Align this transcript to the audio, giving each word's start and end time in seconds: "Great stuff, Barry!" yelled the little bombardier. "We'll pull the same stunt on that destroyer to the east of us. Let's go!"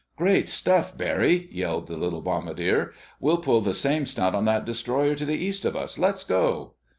"Great 0.15 0.49
stuff, 0.49 0.97
Barry!" 0.97 1.47
yelled 1.51 1.85
the 1.85 1.95
little 1.95 2.23
bombardier. 2.23 2.91
"We'll 3.19 3.37
pull 3.37 3.61
the 3.61 3.75
same 3.75 4.07
stunt 4.07 4.35
on 4.35 4.45
that 4.45 4.65
destroyer 4.65 5.13
to 5.13 5.25
the 5.25 5.37
east 5.37 5.63
of 5.63 5.75
us. 5.75 5.99
Let's 5.99 6.23
go!" 6.23 6.73